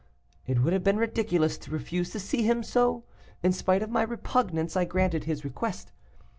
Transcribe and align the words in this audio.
"It 0.47 0.59
would 0.63 0.73
have 0.73 0.83
been 0.83 0.97
ridiculous 0.97 1.59
to 1.59 1.69
refuse 1.69 2.09
to 2.09 2.19
see 2.19 2.41
him, 2.41 2.63
so, 2.63 3.03
in 3.43 3.51
spite 3.53 3.83
of 3.83 3.91
my 3.91 4.01
repugnance, 4.01 4.75
I 4.75 4.83
granted 4.83 5.25
his 5.25 5.45
request. 5.45 5.91